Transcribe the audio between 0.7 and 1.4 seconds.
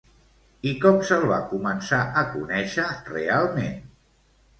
com se'l va